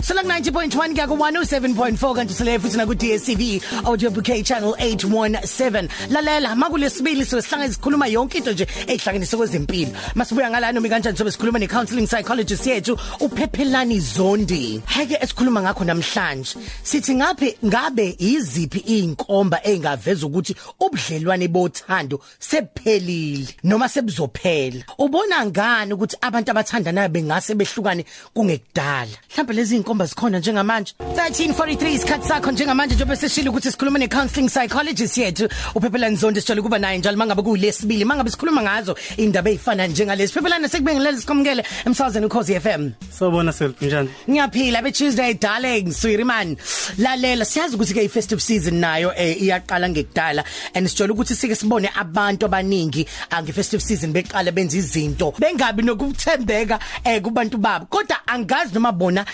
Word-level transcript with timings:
Sela 0.00 0.22
90.1 0.22 0.94
kuya 0.94 1.06
ku 1.08 1.14
107.4 1.16 2.14
kanti 2.14 2.34
sile 2.34 2.58
futhi 2.58 2.76
na 2.76 2.86
ku 2.86 2.94
DStv 2.94 3.84
audio 3.84 4.10
bouquet 4.10 4.44
channel 4.44 4.74
817 4.78 5.88
lalela 6.10 6.54
makulesibili 6.54 7.24
so 7.24 7.40
sihlangene 7.40 7.72
sikhuluma 7.72 8.06
yonke 8.06 8.38
into 8.38 8.52
nje 8.52 8.66
ehlanganise 8.86 9.36
kwezempilo 9.36 9.90
masibuya 10.14 10.50
ngala 10.50 10.72
noma 10.72 10.88
kanjani 10.88 11.16
sobe 11.18 11.30
sikhuluma 11.30 11.58
ne 11.58 11.66
counseling 11.66 12.06
psychologist 12.06 12.66
yethu 12.66 12.98
uPhephelani 13.20 14.00
Zondi. 14.00 14.82
Heke 14.86 15.18
esikhuluma 15.20 15.62
ngakho 15.62 15.84
namhlanje 15.84 16.56
sithi 16.82 17.14
ngabe 17.14 17.58
ngabe 17.64 18.16
iziphi 18.18 18.78
inkomba 18.78 19.62
engaveza 19.64 20.26
ukuthi 20.26 20.54
ubudlelwane 20.80 21.48
bothando 21.48 22.20
sephelile 22.38 23.48
noma 23.64 23.88
sebuzophela? 23.88 24.84
Ubona 24.98 25.46
ngani 25.46 25.92
ukuthi 25.92 26.16
abantu 26.20 26.50
abathandanayo 26.50 27.08
bengase 27.08 27.54
behlukane 27.54 28.04
kungekudala? 28.34 29.18
Mhlawumbe 29.30 29.54
lezi 29.54 29.76
inkomba 29.88 30.06
zikhona 30.06 30.38
njengamanje. 30.38 30.94
1343 30.98 31.88
isikhathi 31.88 32.28
sakho 32.28 32.50
njengamanje 32.50 32.94
njengoba 32.94 33.16
seshilo 33.16 33.50
ukuthi 33.50 33.70
sikhuluma 33.70 33.98
ne 33.98 34.08
counseling 34.08 34.48
psychologist 34.48 35.18
yethu. 35.18 35.48
uPhephelani 35.74 36.16
Zondi 36.16 36.40
sitshela 36.40 36.62
kuba 36.62 36.78
naye 36.78 36.98
njalo 36.98 37.16
mangabe 37.16 37.42
kuyilesibili 37.42 38.04
mangabe 38.04 38.30
sikhuluma 38.30 38.62
ngazo 38.62 38.96
indaba 39.16 39.50
ezifana 39.50 39.86
njengalezi. 39.86 40.32
Phephelani 40.32 40.68
sekubingelele 40.68 41.20
sikomkele 41.20 41.64
emsazweni 41.86 42.26
ukhozi 42.26 42.60
FM 42.60 42.90
Sawubona 43.10 43.52
self 43.52 43.82
njani? 43.82 44.08
Ngiyaphila 44.30 44.82
be 44.82 44.92
Tuesday 44.92 45.34
darling 45.34 45.92
Swiri 45.92 46.24
man. 46.24 46.56
Lalela 46.98 47.44
siyazi 47.44 47.76
ukuthi 47.76 47.94
ke 47.94 48.04
i 48.04 48.08
festive 48.08 48.40
season 48.40 48.74
nayo 48.74 49.12
eh 49.16 49.42
iyaqala 49.42 49.88
ngekudala. 49.88 50.44
And 50.74 50.86
sithola 50.86 51.12
ukuthi 51.12 51.34
sike 51.34 51.54
sibone 51.54 51.88
abantu 51.94 52.46
abaningi 52.46 53.06
ange 53.30 53.52
festive 53.52 53.82
season 53.82 54.12
beqala 54.12 54.52
benza 54.52 54.76
izinto. 54.76 55.32
Bengabi 55.38 55.82
nokuthembeka 55.82 56.78
eh 57.04 57.22
kubantu 57.22 57.58
babo. 57.58 57.86
Kodwa 57.86 58.16
angazi 58.26 58.74
noma 58.74 58.92
bona 58.92 59.24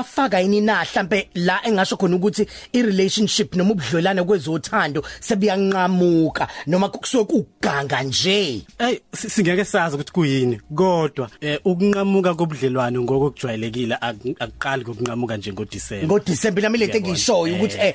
ngingabafaka 0.00 0.40
yini 0.40 0.60
na 0.60 0.82
mhlambe 0.84 1.28
la 1.34 1.60
engasho 1.64 1.96
khona 1.96 2.16
ukuthi 2.16 2.46
i 2.72 2.82
relationship 2.82 3.54
noma 3.56 3.72
ubudlelwane 3.72 4.22
kwezothando 4.24 5.02
sebuyanqamuka 5.20 6.48
noma 6.66 6.88
kusuke 6.88 7.24
kuganga 7.60 8.02
nje. 8.02 8.62
Ey 8.78 8.98
singeke 9.14 9.64
sazi 9.64 9.94
ukuthi 9.96 10.12
kuyini 10.12 10.60
kodwa 10.74 11.30
eh, 11.40 11.60
ukunqamuka 11.64 12.34
kobudlelwane 12.34 12.98
ngokujwayelekile 12.98 13.94
ak- 14.00 14.36
akuqali 14.40 14.82
ngokunqamuka 14.84 15.36
nje 15.36 15.52
ngoDisemba. 15.52 16.06
ngoDisemba 16.06 16.60
nami 16.62 16.78
lento 16.78 16.94
Yabona, 16.96 17.08
engishoyo 17.08 17.54
ukuthi 17.56 17.78
eh, 17.80 17.94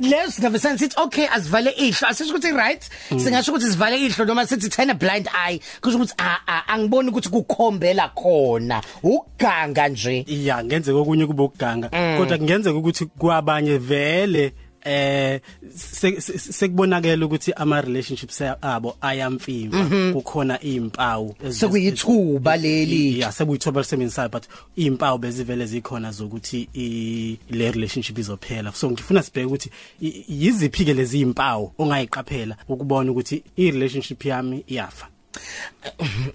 leso 0.00 0.30
singabe 0.32 0.58
sensithi 0.58 0.94
okay 0.98 1.26
asivale 1.28 1.70
ihlo. 1.76 2.08
Asisho 2.08 2.30
ukuthi 2.34 2.52
right? 2.52 2.82
Singasho 3.10 3.52
ukuthi 3.52 3.70
sivale 3.70 3.96
ihlo 3.98 4.24
noma 4.24 4.46
sithi 4.46 4.68
turn 4.70 4.90
a 4.90 4.94
blind 4.94 5.28
eye. 5.46 5.60
Kusho 5.80 5.96
ukuthi 5.98 6.14
a- 6.18 6.62
angiboni 6.68 7.08
ukuthi 7.10 7.28
kukhombela 7.28 8.08
khona. 8.14 8.82
Uganga 9.02 9.88
nje. 9.88 10.24
Iya 10.40 10.64
ngenzeka 10.64 10.98
okunye 10.98 11.26
kuba 11.26 11.44
ukuganga. 11.44 11.88
Kodwa 12.18 12.38
kungenzeka 12.38 12.76
ukuthi 12.78 13.06
kwabanye 13.06 13.78
vele 13.78 14.52
eh 14.82 15.40
se- 15.76 16.20
se- 16.20 16.38
sekubonakala 16.38 17.26
ukuthi 17.26 17.52
ama 17.52 17.80
relationships 17.80 18.40
abo 18.62 18.96
ayamfimba. 19.00 19.78
Kukhona 20.12 20.56
izimpawu 20.62 21.34
ezi- 21.44 21.52
sekuyithuba 21.60 22.56
leli. 22.56 23.18
yeah 23.20 23.32
sekuyithoba 23.32 23.80
lisebenzisayo 23.80 24.28
but 24.30 24.44
izimpawu 24.76 25.18
bezivele 25.18 25.66
zikhona 25.66 26.10
zokuthi 26.12 26.68
i 26.74 27.38
le 27.50 27.70
relationship 27.72 28.18
izophela. 28.18 28.72
So 28.72 28.90
ngifuna 28.90 29.22
sibheke 29.22 29.46
ukuthi 29.46 29.70
yiziphi 30.28 30.84
ke 30.84 30.94
lezi 30.94 31.18
zimpawu 31.18 31.72
ongayiqaphela 31.78 32.56
ukubona 32.68 33.10
ukuthi 33.12 33.42
i 33.56 33.70
relationship 33.70 34.24
yami 34.24 34.64
iyafa? 34.66 35.08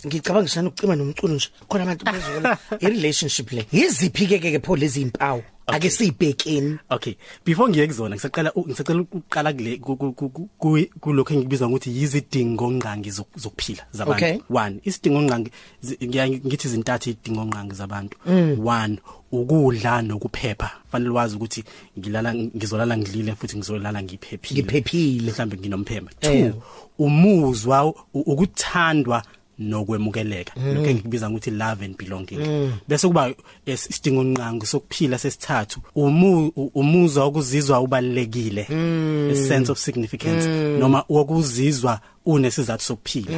Ngicabanga 0.06 0.44
ngishana 0.44 0.70
ukucima 0.70 0.96
nomculo 0.96 1.36
nje. 1.36 1.50
Khona 1.68 1.84
abantu 1.84 2.06
bezona 2.06 2.58
i 2.84 2.88
relationship 2.90 3.52
le. 3.52 3.66
Yiziphi 3.72 4.28
ke 4.28 4.40
ke 4.40 4.60
pho 4.60 4.76
lezi 4.76 5.02
impawu 5.02 5.44
ake 5.68 5.90
sibhekeni 5.90 6.78
Okay. 6.90 7.14
Before 7.46 7.70
ngiye 7.70 7.88
kuzona 7.88 8.16
ngisacela 8.16 8.52
ngisacela 8.58 9.02
ukuqala 9.02 9.54
kule 9.54 9.78
ku- 9.78 9.96
ku- 9.98 10.14
ku- 10.14 10.30
ku- 10.58 10.86
kulokho 11.00 11.34
engikubiza 11.34 11.68
ngokuthi 11.70 11.90
yizidingo 11.98 12.72
ngqangi 12.72 13.10
zok- 13.10 13.34
zokuphila 13.38 13.84
zabantu. 13.92 14.26
Okay. 14.26 14.40
one 14.50 14.80
isidingo 14.84 15.22
ngqangi 15.22 15.52
zi- 15.82 15.98
ngiya 16.08 16.30
ngithi 16.30 16.68
izintathu 16.68 17.10
idingo 17.10 17.46
ngqangi 17.46 17.76
zabantu 17.76 18.18
one 18.66 19.00
ukudla 19.32 20.02
nokuphepha. 20.02 20.72
Fanele 20.92 21.10
wazi 21.12 21.36
ukuthi 21.36 21.64
ngilala 22.00 22.36
ngizolala 22.36 22.98
ngidlile 22.98 23.36
futhi 23.36 23.58
ngizolala 23.58 24.04
ngiphephile. 24.04 24.62
Ngiphephile. 24.64 25.32
mhlambe 25.32 25.58
nginomphema. 25.58 26.12
Eh. 26.22 26.52
two 26.54 26.62
umuzwa 27.00 27.86
u- 27.86 27.96
ukuthandwa 28.14 29.24
nokwemukeleka. 29.60 30.54
Lokho 30.74 30.90
engikubiza 30.90 31.30
ngokuthi 31.30 31.52
love 31.52 31.86
and 31.86 31.98
belonging. 31.98 32.70
Bese 32.88 33.08
kuba 33.08 33.34
isidingo 33.66 34.24
nqangi 34.24 34.66
sokuphila 34.66 35.18
sesithathu 35.18 35.80
umuzwa 36.76 37.24
okuzizwa 37.26 37.80
ubalekile 37.80 38.68
a 39.32 39.36
sense 39.36 39.72
of 39.72 39.78
significance. 39.80 40.48
Noma 40.80 41.04
wokuzizwa 41.10 42.00
unesizathu 42.26 42.84
sokuphila. 42.84 43.38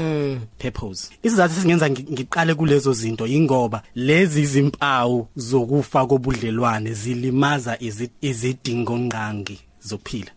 Purpose. 0.57 1.09
Isizathu 1.23 1.53
esingenza 1.59 1.87
ngi- 1.89 2.11
ngiqale 2.13 2.53
kulezo 2.53 2.93
zinto 2.93 3.27
ingoba 3.27 3.83
lezi 3.95 4.45
zimpawu 4.45 5.27
zokufa 5.35 6.05
kobudlelwane 6.05 6.93
zilimaza 6.93 7.75
izi- 7.75 8.09
izidingo 8.21 8.97
nqangi 8.97 9.59
zokuphila. 9.81 10.31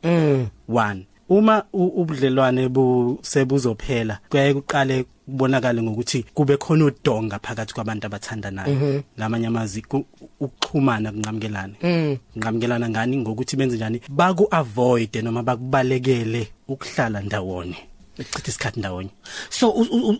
One 0.68 1.06
uma 1.30 1.64
u- 1.72 1.92
ubudlelwane 2.02 2.68
bu 2.68 3.18
sebuzophela 3.22 4.18
kuyaye 4.30 4.54
kuqale 4.54 5.04
kubonakale 5.26 5.82
ngokuthi 5.82 6.22
kube 6.34 6.56
khona 6.56 6.84
udonga 6.84 7.38
phakathi 7.38 7.74
kwabantu 7.74 8.06
abathandanayo. 8.06 9.02
Ngamanye 9.18 9.46
amazwi 9.46 9.82
ku- 9.82 10.04
ukuxhumana 10.40 11.12
kunqamukelana 11.12 11.74
kunqamukelana 12.34 12.88
ngani? 12.90 13.16
Ngokuthi 13.16 13.56
benze 13.56 13.76
njani? 13.76 14.00
Baku 14.08 14.48
avoid 14.50 15.16
noma 15.22 15.42
bakubalekele 15.42 16.48
ukuhlala 16.68 17.20
ndawonye. 17.22 17.76
Ukuchitha 18.18 18.48
isikhathi 18.48 18.78
ndawonye. 18.80 19.10
So 19.50 19.70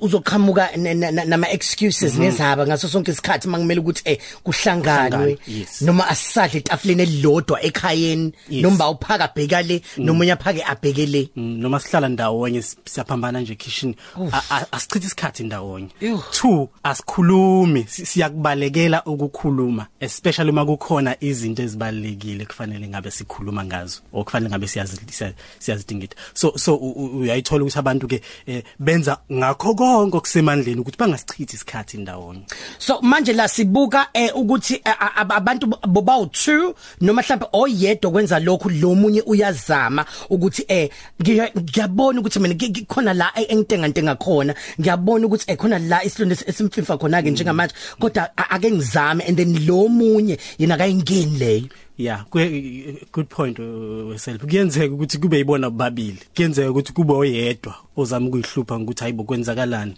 uzoqhamuka 0.00 0.76
na- 0.76 0.94
na- 0.94 1.10
na- 1.10 1.24
nama 1.24 1.48
excuses 1.50 2.14
nezaba 2.18 2.66
ngaso 2.66 2.88
sonke 2.88 3.10
isikhathi 3.12 3.48
mangimela 3.48 3.80
ukuthi 3.80 4.02
eh 4.04 4.18
kuhlanganwe 4.44 5.38
noma 5.80 6.08
asisadle 6.08 6.58
etafuleni 6.60 7.02
elilodwa 7.02 7.62
ekhayeni 7.62 8.32
noma 8.50 8.84
awuphaka 8.84 9.24
abheka 9.24 9.62
le 9.62 9.82
noma 9.98 10.24
uyaphake 10.24 10.62
abheke 10.64 11.06
le. 11.06 11.28
Mm, 11.36 11.58
noma 11.60 11.80
sihlala 11.80 12.08
ndawonye 12.08 12.62
siyaphambana 12.84 13.40
nje 13.40 13.54
kitchen 13.54 13.94
A- 14.32 14.42
a- 14.50 14.66
asichithe 14.72 15.06
isikhathi 15.06 15.42
ndawonye. 15.44 15.88
Two 16.32 16.68
asikhulumi 16.82 17.84
si- 17.88 18.06
siyakubalekela 18.06 19.02
ukukhuluma 19.04 19.86
especially 20.00 20.50
uma 20.50 20.64
kukhona 20.64 21.16
izinto 21.20 21.62
ezibalekile 21.62 22.46
kufanele 22.46 22.88
ngabe 22.88 23.10
sikhuluma 23.10 23.64
ngazo 23.64 24.00
okufanele 24.12 24.50
ngabe 24.50 24.66
siyazi 24.68 24.96
siya- 25.10 25.34
siyazidingida. 25.58 26.16
So 26.34 26.52
so 26.56 26.76
uyayithola 26.76 27.62
ukuthi 27.64 27.78
abantu 27.80 28.06
ke 28.08 28.20
eh, 28.46 28.62
benza 28.78 29.18
ngakho 29.32 29.74
konke 29.74 30.16
okusemandleni 30.16 30.80
ukuthi 30.80 30.98
bangasichithi 30.98 31.56
isikhathi 31.56 31.98
ndawonye. 31.98 32.42
So 32.78 33.00
manje 33.02 33.32
la 33.32 33.48
sibuka 33.48 34.08
eh 34.14 34.30
ukuthi 34.36 34.74
eh, 34.84 34.94
a- 35.00 35.12
a- 35.20 35.34
abantu 35.36 35.66
boba 35.66 36.14
u2 36.16 36.74
noma 37.00 37.22
mhlawumbe 37.22 37.46
oyedwa 37.52 38.10
kwenza 38.10 38.38
lokhu 38.40 38.68
lo 38.70 38.94
munye 38.94 39.22
uyazama 39.26 40.04
ukuthi 40.30 40.64
eh 40.68 40.90
ngiya- 41.22 41.50
ngiyabona 41.60 42.20
ukuthi 42.20 42.38
mina 42.40 42.54
ngi- 42.54 42.86
khona 42.86 43.14
la 43.14 43.32
eh, 43.34 43.46
engitenga 43.48 43.88
ntenga 43.88 44.14
khona. 44.16 44.54
Ngiyabona 44.80 45.26
ukuthi 45.26 45.44
eh 45.50 45.56
khona 45.56 45.78
la 45.78 46.04
isilonda 46.04 46.36
esimfifa 46.46 46.98
khona 46.98 47.22
ke 47.22 47.30
njengamanje. 47.30 47.74
Kodwa 47.98 48.28
a- 48.36 48.50
ake 48.54 48.70
ngizame 48.70 49.24
and 49.28 49.36
then 49.36 49.66
lo 49.66 49.88
munye 49.88 50.38
yena 50.58 50.76
kayingeni 50.76 51.38
leyo. 51.38 51.68
Yeah, 52.00 52.24
kwe 52.30 53.06
good 53.12 53.28
point 53.28 53.58
uh, 53.58 54.08
weself. 54.08 54.40
Kuyenzeka 54.42 54.94
ukuthi 54.94 55.18
kube 55.18 55.36
yibona 55.38 55.70
babili. 55.70 56.18
Kuyenzeka 56.36 56.70
ukuthi 56.70 56.92
kube 56.92 57.12
oyedwa 57.12 57.74
ozama 57.96 58.26
ukuyihlupha 58.26 58.76
ukuthi 58.76 59.00
hayibo 59.00 59.24
kwenzakalani. 59.24 59.94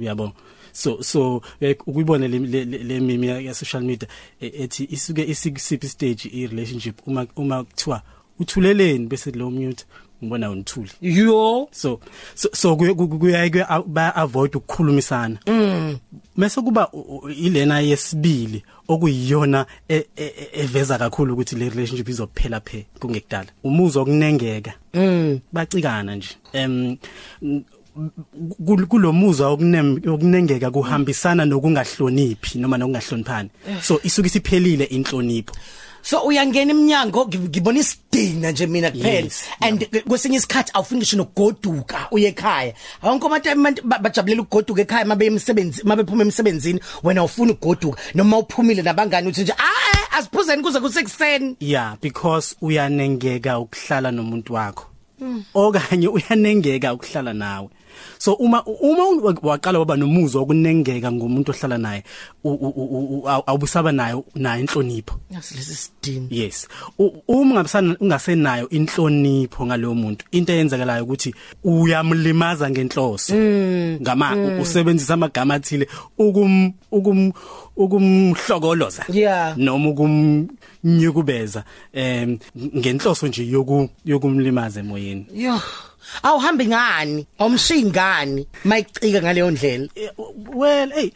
Uyabo. 0.00 0.32
So 0.72 1.02
so 1.02 1.42
eh, 1.60 1.76
ukuyibona 1.86 2.28
le 2.28 2.38
le- 2.38 2.64
le 2.64 2.78
le 2.78 3.00
meme 3.00 3.26
ya 3.26 3.40
ya 3.40 3.54
social 3.54 3.82
media 3.82 4.08
eh, 4.40 4.52
ethi 4.60 4.88
isuke 4.90 5.24
isikusiphi 5.24 5.88
stage 5.88 6.28
i 6.32 6.46
relationship 6.46 7.06
uma 7.06 7.26
uma 7.36 7.64
kuthiwa 7.64 8.02
uthuleleni 8.38 9.06
bese 9.06 9.30
lo 9.30 9.50
mute 9.50 9.84
ngibona 10.22 10.50
unthuli. 10.50 10.90
yo 11.02 11.68
So 11.72 12.00
so 12.34 12.48
so 12.52 12.76
kuye- 12.76 12.94
ku- 12.94 13.08
kuyaye 13.08 13.50
kuye 13.50 13.64
a- 13.68 13.82
ba 13.86 14.14
avoid 14.16 14.56
ukukhulumisana. 14.56 15.38
Mm. 15.46 15.98
Mase 16.36 16.60
kuba 16.60 16.88
ilena 17.36 17.80
yesibili 17.80 18.62
okuyiyona 18.88 19.66
e- 19.88 20.06
e- 20.16 20.24
e- 20.24 20.48
eveza 20.62 20.98
kakhulu 20.98 21.34
ukuthi 21.34 21.56
le 21.56 21.68
relationship 21.68 22.08
izophela 22.08 22.60
phe 22.60 22.86
kungekudala. 23.00 23.48
Umuzwa 23.64 24.02
okunengeka. 24.02 24.72
Mm. 24.94 25.40
Bacikana 25.52 26.16
nje. 26.16 26.36
Em 26.52 26.96
kul- 28.66 28.86
kulomuzwa 28.86 29.48
okunengeka 29.50 30.70
kuhambisana 30.70 31.44
nokungahloniphi 31.44 32.58
noma 32.58 32.76
nokungahloniphani. 32.78 33.50
So 33.82 34.00
isuke 34.02 34.26
isiphelile 34.26 34.84
inhlonipho. 34.84 35.54
So 36.04 36.20
uyangena 36.20 36.70
eminyango 36.70 37.24
ngi- 37.24 37.38
ngibona 37.48 37.78
isidina 37.80 38.50
nje 38.52 38.66
mina 38.66 38.90
kuphela. 38.90 39.24
Yes, 39.24 39.44
and 39.60 39.86
kwesinye 40.08 40.36
isikhathi 40.36 40.70
awufuni 40.74 40.98
ngisho 41.00 41.16
nokugoduka 41.16 42.08
uye 42.10 42.28
ekhaya. 42.28 42.74
Awonke 43.02 43.26
abantu 43.26 43.50
abantu 43.50 43.82
ba- 43.84 43.98
bajabulela 43.98 44.42
ukugoduka 44.42 44.82
ekhaya 44.82 45.04
mabe 45.04 45.26
emsebenzi 45.26 45.82
mabe 45.84 46.04
phuma 46.04 46.22
emsebenzini 46.22 46.80
wena 47.02 47.24
ufuna 47.24 47.52
ukugoduka. 47.52 47.98
Noma 48.14 48.38
uphumile 48.38 48.82
nabangani 48.82 49.28
uthi 49.28 49.42
nje 49.42 49.54
asiphuzeni 50.12 50.62
kuze 50.62 50.80
kusekuseni. 50.80 51.56
Yeah 51.60 51.96
because 52.02 52.54
uyanengeka 52.60 53.58
ukuhlala 53.58 54.10
nomuntu 54.12 54.52
wakho. 54.54 54.86
Okanye 55.54 56.08
uyanengeka 56.08 56.94
ukuhlala 56.94 57.32
nawe. 57.32 57.68
So 58.18 58.34
uma 58.34 58.64
uma 58.64 59.32
waqala 59.42 59.78
waba 59.78 59.96
nomuzwa 59.96 60.40
wokunengeka 60.42 61.12
ngomuntu 61.12 61.52
ohlala 61.52 61.78
naye 61.78 62.02
awubusaba 63.46 63.92
nayo 63.92 64.24
nayo 64.34 64.60
inhlonipho. 64.60 65.14
Nasilesi 65.30 65.74
sidini 65.74 66.26
yes. 66.30 66.68
Uma 66.98 67.14
ungabisana 67.28 67.96
ungasenayo 68.00 68.68
inhlonipho 68.68 69.66
ngalowo 69.66 69.94
muntu 69.94 70.24
into 70.32 70.52
eyenzakalayo 70.52 71.04
ukuthi 71.04 71.34
uyamlimaza 71.64 72.70
ngenhloso. 72.70 73.34
Ngama 74.02 74.36
u- 74.36 74.62
usebenzisa 74.62 75.14
amagama 75.14 75.54
athile 75.54 75.86
ukum 76.18 76.72
ukum 76.90 77.32
ukumhlokoloza. 77.76 79.04
Yeah. 79.12 79.56
noma 79.58 79.88
ukumnyukubeza 79.88 81.64
em 81.92 82.38
ngenhloso 82.76 83.26
nje 83.28 83.46
yoku 83.46 83.88
yokumlimaza 84.04 84.80
emoyeni. 84.80 85.26
Yo 85.34 85.60
awuhambi 86.22 86.66
ngani? 86.66 87.26
Awumshiyi 87.38 87.84
ngani? 87.84 88.46
Mayicika 88.64 89.22
ngaleyo 89.22 89.50
ndlela. 89.50 89.88
Eh, 89.94 90.10
well 90.54 90.90
hey 90.92 91.10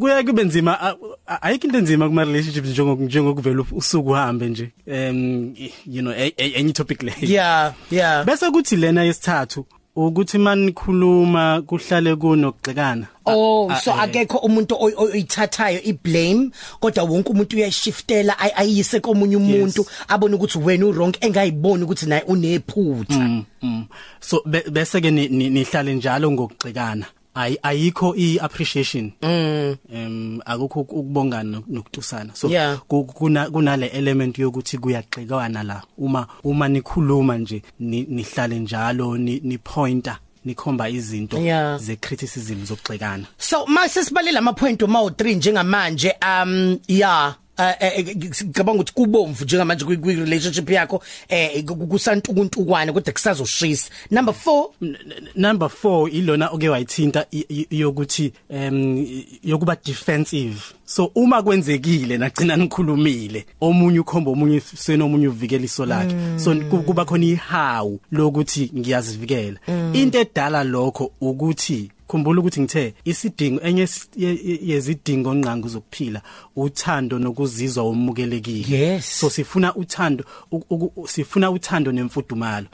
kuya 0.00 0.22
kube 0.22 0.44
nzima 0.44 0.96
ayikho 1.42 1.66
into 1.66 1.78
enzima 1.78 2.08
kuma 2.08 2.24
relationships 2.24 2.68
njengoku 2.68 3.02
njengokuvela 3.02 3.64
usuku 3.72 4.10
uhambe 4.10 4.48
nje. 4.48 4.70
Um 4.86 5.54
you 5.86 6.02
know 6.02 6.12
a- 6.12 6.32
a- 6.38 6.54
any 6.60 6.72
topic 6.72 7.02
le 7.02 7.14
yeah 7.22 7.74
yeah. 7.90 8.24
Bese 8.24 8.50
kuthi 8.50 8.76
lena 8.76 9.02
yesithathu 9.04 9.66
ukuthi 9.96 10.38
manikhuluma 10.38 11.62
kuhlale 11.66 12.16
kunokugxekana. 12.16 13.06
Oh 13.26 13.68
A- 13.70 13.74
a- 13.74 13.80
so 13.80 13.90
eh, 13.90 14.00
akekho 14.02 14.38
umuntu 14.38 14.74
oy- 14.74 14.94
oy- 14.96 15.12
oyithathayo 15.12 15.82
iblame 15.82 16.50
kodwa 16.80 17.04
wonke 17.04 17.30
umuntu 17.30 17.56
uyayishiftela 17.56 18.38
ay- 18.38 18.52
ayise 18.56 19.00
komunye 19.00 19.36
umuntu 19.36 19.86
abone 20.08 20.34
ukuthi 20.34 20.58
wena 20.58 20.86
urong 20.86 21.16
engayiboni 21.20 21.84
ukuthi 21.84 22.06
naye 22.06 22.22
unephutha. 22.22 23.18
Mm, 23.18 23.44
mm. 23.62 23.84
so 24.20 24.42
be- 24.46 24.70
bese 24.70 25.00
ke 25.00 25.10
ni- 25.10 25.28
ni- 25.28 25.50
nihlale 25.50 25.94
njalo 25.94 26.30
ngokugxekana. 26.30 27.06
Ayi- 27.34 27.58
ayikho 27.62 28.14
iappreciation. 28.16 29.12
Mm. 29.22 29.76
Em 29.94 30.40
akukho 30.44 30.80
ukubongana 30.80 31.58
nok- 31.58 31.64
nokutusana 31.68 32.34
so 32.34 32.48
kuna 32.88 33.50
kunale 33.50 33.86
element 33.86 34.38
yokuthi 34.38 34.78
kuyagxekwana 34.78 35.62
la. 35.62 35.82
Uma 35.98 36.26
uma 36.44 36.68
nikhuluma 36.68 37.38
nje 37.38 37.62
ni- 37.80 38.06
nihlale 38.08 38.58
njalo 38.58 39.16
ni 39.16 39.58
pointer 39.58 40.18
nikhomba 40.44 40.88
izinto 40.88 41.38
Yeah. 41.38 41.78
ze 41.78 41.96
criticism 41.96 42.64
zokugxekana. 42.64 43.26
So 43.38 43.66
mase 43.66 44.04
sibalela 44.04 44.38
ama 44.38 44.52
point 44.52 44.82
uma 44.82 45.00
u3 45.02 45.36
njengamanje 45.36 46.12
um 46.44 46.78
yeah. 46.88 47.36
Ngicabanga 48.16 48.72
ukuthi 48.80 48.92
kubomvu 48.92 49.44
njengamanje 49.44 49.84
kwi 49.84 50.14
relationship 50.14 50.70
yakho 50.70 51.02
eh 51.28 51.64
kusantukuntukwane 51.64 52.92
kodwa 52.92 53.12
kusazoshisa. 53.12 53.90
Number 54.10 54.34
4 54.34 54.68
N- 54.82 54.96
n- 55.06 55.28
number 55.34 55.68
4 55.68 56.08
ilona 56.10 56.48
oke 56.50 56.68
wayithinta 56.68 57.26
yokuthi 57.70 58.32
em 58.50 59.06
yokuba 59.44 59.76
defensive. 59.84 60.60
So 60.84 61.10
uma 61.14 61.42
kwenzekile 61.42 62.18
nagcina 62.18 62.56
nikhulumile 62.56 63.46
omunye 63.60 64.00
ukhomba 64.00 64.30
omunye 64.30 64.60
senomunye 64.60 65.28
uvikela 65.28 65.64
iso 65.64 65.86
lakhe. 65.86 66.14
So 66.38 66.54
ku- 66.54 66.82
kuba 66.82 67.04
khona 67.04 67.24
ihawu 67.24 68.00
lokuthi 68.12 68.70
ngiyazivikela. 68.76 69.58
Into 69.92 70.18
edala 70.20 70.64
lokho 70.64 71.12
ukuthi 71.20 71.90
khumbula 72.10 72.40
ukuthi 72.40 72.60
ngithe 72.60 72.94
isidingo 73.04 73.60
enye 73.62 73.86
yezidingo 74.70 75.34
nqangu 75.34 75.68
zokuphila 75.68 76.20
uthando 76.56 77.18
nokuzizwa 77.18 77.84
umukelekile 77.88 78.78
Yes. 78.78 79.20
so 79.20 79.30
sifuna 79.30 79.74
uthando 79.74 80.24
sifuna 81.06 81.50
uthando 81.50 81.92
nemfudumalo. 81.92 82.66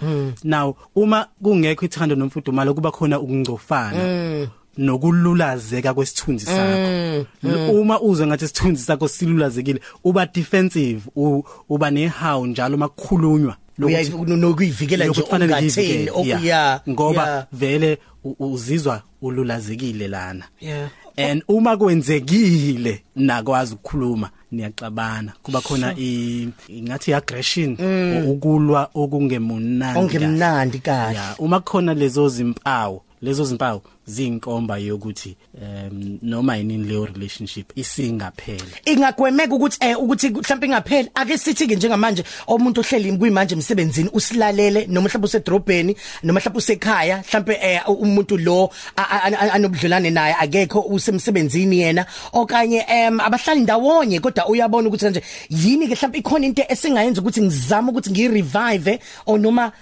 Now 0.44 0.74
uma 0.94 1.26
kungekho 1.42 1.84
ithando 1.84 2.14
nomfudumalo 2.16 2.74
kuba 2.74 2.90
khona 2.92 3.20
ukungcofana 3.20 4.48
nokululazeka 4.78 5.94
kwesithunzi 5.94 6.46
sakho. 6.46 7.26
L- 7.44 7.70
uma 7.80 8.00
uzwe 8.00 8.26
ngathi 8.26 8.44
isithunzi 8.44 8.82
sakho 8.84 9.08
silulazekile 9.08 9.80
uba 10.04 10.26
defensive 10.26 11.00
uba 11.68 11.90
nehawu 11.90 12.46
njalo 12.46 12.76
makukhulunywa 12.76 13.56
uyayivikela 13.78 15.04
nje 15.04 15.06
yokuthi 15.06 15.22
kufanele 15.22 15.54
ungatheni. 15.54 15.88
ngiyivikele, 15.88 16.26
yeah. 16.28 16.36
okuya 16.38 16.80
ngoba 16.88 17.46
vele 17.52 17.98
u- 18.24 18.36
uzizwa 18.52 19.02
ululazekile 19.22 20.08
lana. 20.08 20.44
Yeah. 20.60 20.88
And 21.16 21.42
uma 21.48 21.76
kwenzekile 21.76 23.02
nakwazi 23.16 23.74
ukukhuluma 23.74 24.30
niyaxabana 24.52 25.32
kuba 25.42 25.60
khona 25.60 25.94
i 25.98 26.48
ngathi 26.82 27.14
aggression 27.14 27.76
ukulwa 28.28 28.90
okungemunandi 28.94 30.00
ongemnandi 30.00 30.78
kahle. 30.78 31.14
Ya 31.16 31.34
uma 31.38 31.60
khona 31.60 31.94
lezo 31.94 32.28
zimpawu 32.28 33.00
lezo 33.22 33.44
zimpawu 33.44 33.80
ziyinkomba 34.06 34.78
yokuthi 34.78 35.36
um 35.62 36.18
noma 36.22 36.56
yini 36.56 36.78
leyo 36.78 37.06
relationship 37.06 37.72
isingaphele. 37.76 38.64
Ingagwemeka 38.84 39.54
ukuthi 39.54 39.78
eh 39.80 39.98
ukuthi 39.98 40.30
mhlawumbe 40.30 40.66
ingapheli. 40.66 41.10
Ake 41.14 41.38
sithi 41.38 41.66
ke 41.66 41.76
njengamanje 41.76 42.24
umuntu 42.48 42.80
ohleli 42.80 43.18
kuyimanje 43.18 43.54
emsebenzini 43.54 44.10
usilalele 44.12 44.86
noma 44.86 45.08
mhlawumbe 45.08 45.26
usedrobheni 45.26 45.96
noma 46.22 46.40
mhlawumbe 46.40 46.58
usekhaya 46.58 47.22
mhlawumbe 47.28 47.58
eh 47.62 47.80
umuntu 47.88 48.36
lo 48.36 48.70
anobudlelane 49.52 50.10
naye 50.10 50.34
akekho 50.34 50.80
usemsebenzini 50.80 51.78
yena. 51.78 52.06
Okanye 52.32 52.84
em 52.88 53.20
abahlali 53.20 53.60
ndawonye 53.60 54.20
kodwa 54.20 54.48
uyabona 54.48 54.88
ukuthi 54.88 55.08
nje 55.10 55.22
yini 55.50 55.88
ke 55.88 55.94
mhlawumbe 55.94 56.18
ikhona 56.18 56.46
into 56.46 56.62
esingayenza 56.68 57.20
ukuthi 57.20 57.42
ngizame 57.42 57.90
ukuthi 57.90 58.10
ngirevive 58.10 59.00
or 59.26 59.38
noma 59.38 59.72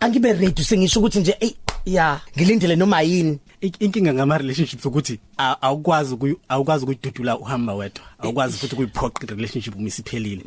angibe 0.00 0.32
ready 0.32 0.64
sengisho 0.64 1.00
ukuthi 1.00 1.20
nje 1.20 1.36
ey 1.40 1.54
ya 1.86 2.20
ngilindele 2.36 2.76
noma 2.76 3.02
yini. 3.02 3.38
Inkinga 3.60 4.14
ngama 4.14 4.38
relationships 4.38 4.86
ukuthi 4.86 5.18
a- 5.38 5.56
awukwazi 5.62 6.14
ukuyi- 6.14 6.36
awukwazi 6.48 6.84
ukuyidudula 6.84 7.38
uhamba 7.38 7.74
wedwa. 7.74 8.04
Awukwazi 8.18 8.58
futhi 8.58 8.74
ukuyiphoqa 8.74 9.26
relationship 9.26 9.76
uma 9.76 9.88
isiphelile. 9.88 10.44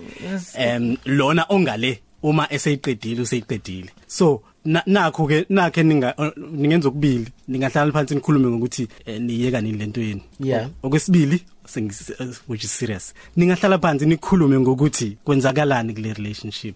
Em 0.58 0.98
lona 1.06 1.46
ongale 1.50 2.02
uma 2.24 2.48
eseyiqedile 2.54 3.22
useyiqedile 3.22 3.90
so 4.08 4.26
na- 4.36 4.42
nakho 4.66 5.28
ke 5.28 5.46
nakhe 5.50 5.84
ninga 5.84 6.14
ningenza 6.38 6.90
ukubili 6.90 7.28
ningahlala 7.48 7.92
phansi 7.92 8.16
nikhulume 8.16 8.48
ngokuthi 8.48 8.88
eh, 9.06 9.22
niyeka 9.22 9.62
nini 9.62 9.78
lento 9.78 10.02
yeni 10.02 10.22
Yeah. 10.40 10.70
okwesibili 10.84 11.44
sengis 11.66 12.12
which 12.48 12.64
is 12.64 12.72
serious. 12.78 13.14
Ningahlala 13.36 13.78
phansi 13.80 14.06
nikhulume 14.06 14.60
ngokuthi 14.60 15.18
kwenzakalani 15.24 15.94
kule 15.94 16.14
relationship? 16.14 16.76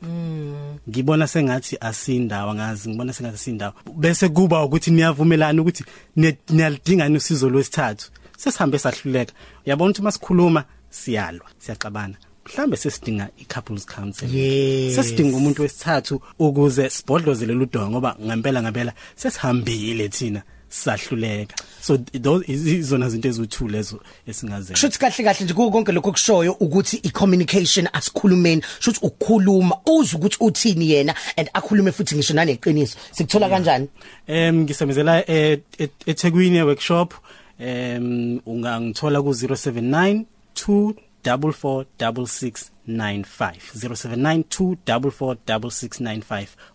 Ngibona 0.90 1.28
sengathi 1.28 1.78
asindawa 1.82 2.56
ngazi 2.56 2.90
ngibona 2.90 3.14
sengathi 3.14 3.36
asindawa 3.36 3.74
bese 3.98 4.30
kuba 4.30 4.64
ukuthi 4.64 4.92
niyavumelana 4.92 5.62
ukuthi 5.62 5.84
ni- 6.16 6.38
niyalidinga 6.50 7.10
usizo 7.10 7.50
lwesithathu. 7.50 8.12
Sesihambe 8.38 8.80
sahluleka. 8.80 9.34
Uyabona 9.66 9.90
ukuthi 9.92 10.02
masikhuluma 10.02 10.64
siyalwa 10.90 11.46
siyaxabana 11.60 12.16
mhlambe 12.46 12.78
sesidinga 12.78 13.30
i-couples 13.38 13.86
counseling. 13.86 14.38
Yes. 14.38 14.96
sesidinga 14.96 15.38
umuntu 15.38 15.62
wesithathu 15.62 16.22
ukuze 16.40 16.90
sibhodlozele 16.90 17.54
ludonga 17.54 17.90
ngoba 17.90 18.16
ngempela 18.22 18.62
ngempela 18.62 18.94
sesihambile 19.16 20.10
thina 20.10 20.42
sahluleka 20.70 21.56
so 21.82 21.98
those 21.98 22.44
izona 22.48 23.10
zinto 23.10 23.30
eziwu2 23.30 23.72
lezo 23.72 24.00
esingazenza 24.28 24.76
Shuthi 24.76 25.00
kahle 25.00 25.24
kahle 25.24 25.46
nje 25.46 25.54
konke 25.54 25.92
lokho 25.92 26.12
kushoyo 26.12 26.52
ukuthi 26.60 26.98
i-communication 27.04 27.88
asikhulumeni. 27.94 28.62
Shuthi 28.80 29.00
ukukhuluma 29.02 29.78
uze 29.86 30.18
ukuthi 30.18 30.38
uthini 30.40 30.92
yena 30.92 31.16
and 31.38 31.50
akhulume 31.54 31.92
futhi 31.92 32.16
ngisho 32.16 32.34
naneqiniso. 32.34 32.98
Sikuthola 33.12 33.50
kanjani? 33.50 33.88
Em 34.28 34.64
ngisebenzela 34.64 35.24
e- 35.30 35.62
e- 35.80 35.90
eThekwini 36.06 36.64
workshop 36.64 37.14
em 37.60 38.40
ungangithola 38.46 39.22
ku 39.22 39.30
079 39.30 40.26
2446695 41.26 43.74
079 43.74 44.44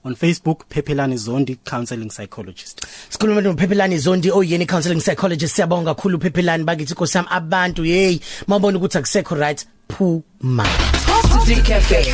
on 0.04 0.14
Facebook 0.14 0.64
Pepelani 0.68 1.16
Zondi 1.16 1.56
counseling 1.64 2.10
psychologist. 2.10 2.86
Sikhuluma 3.08 3.40
noPhephelani 3.40 3.98
Zondi 3.98 4.30
oyeni 4.30 4.66
counseling 4.66 5.00
psychologist. 5.00 5.54
Siyabonga 5.54 5.94
kakhulu 5.94 6.18
uPhephelani 6.18 6.64
bakithi 6.64 6.92
nkosami 6.92 7.28
abantu 7.30 7.82
hey 7.82 8.18
mabona 8.46 8.78
ukuthi 8.78 8.98
akusekho 8.98 9.34
right 9.34 9.66
phuma. 9.88 10.66
Positive 11.06 11.62
Cafe. 11.62 12.06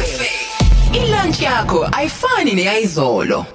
Ilunch 0.93 1.43
yakho 1.43 1.89
ayifani 1.93 2.55
neyizolo. 2.55 3.47